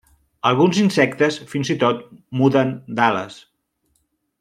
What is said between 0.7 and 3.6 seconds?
insectes fins i tot muden d'ales.